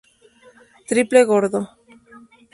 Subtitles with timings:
[0.89, 1.61] Triple Gordo